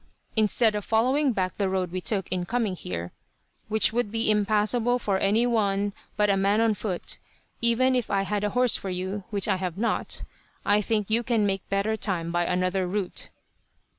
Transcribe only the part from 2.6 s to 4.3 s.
here which would